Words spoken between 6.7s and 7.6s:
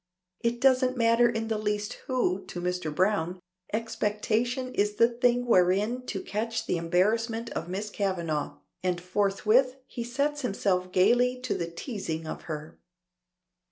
embarrassment